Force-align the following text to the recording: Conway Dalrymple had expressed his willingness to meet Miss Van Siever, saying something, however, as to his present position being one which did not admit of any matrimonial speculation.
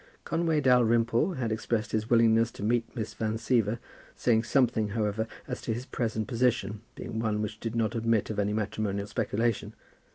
Conway 0.25 0.61
Dalrymple 0.61 1.33
had 1.33 1.51
expressed 1.51 1.91
his 1.91 2.09
willingness 2.09 2.49
to 2.53 2.63
meet 2.63 2.95
Miss 2.95 3.13
Van 3.13 3.35
Siever, 3.37 3.77
saying 4.15 4.41
something, 4.45 4.87
however, 4.97 5.27
as 5.47 5.61
to 5.61 5.75
his 5.75 5.85
present 5.85 6.27
position 6.27 6.81
being 6.95 7.19
one 7.19 7.39
which 7.39 7.59
did 7.59 7.75
not 7.75 7.93
admit 7.93 8.31
of 8.31 8.39
any 8.39 8.51
matrimonial 8.51 9.05
speculation. 9.05 9.75